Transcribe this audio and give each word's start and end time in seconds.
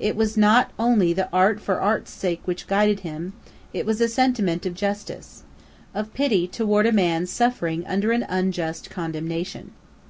It 0.00 0.16
was 0.16 0.34
not 0.38 0.70
only 0.78 1.12
the 1.12 1.30
art 1.30 1.60
for 1.60 1.78
art's 1.78 2.10
sake 2.10 2.40
which 2.46 2.66
guided 2.66 3.00
him, 3.00 3.34
it 3.74 3.84
was 3.84 4.00
a 4.00 4.08
sentiment 4.08 4.64
of 4.64 4.72
justice, 4.72 5.42
of 5.92 6.14
pity 6.14 6.48
toward 6.48 6.86
a 6.86 6.90
man 6.90 7.26
suffering 7.26 7.86
under 7.86 8.10
an 8.12 8.24
unjust 8.30 8.88
condemnation. 8.88 9.72